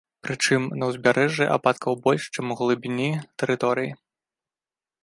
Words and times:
Прычым 0.27 0.61
на 0.83 0.87
ўзбярэжжы 0.91 1.45
ападкаў 1.57 1.93
больш 2.09 2.23
чым 2.39 2.45
у 2.55 2.59
глыбіні 2.63 3.09
тэрыторыі. 3.43 3.91